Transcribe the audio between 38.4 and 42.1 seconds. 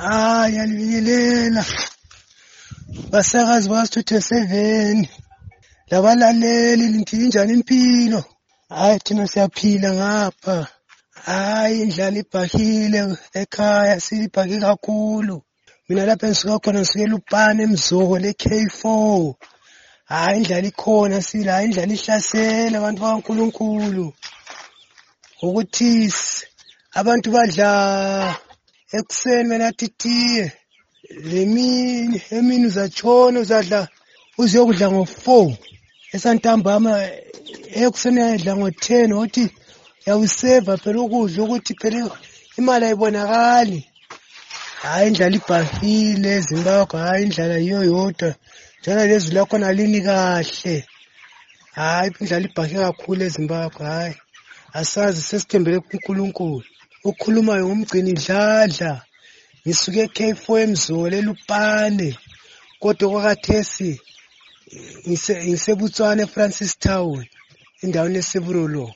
ngo-ten ukuthi yawuseva phela ukudla ukuthi phela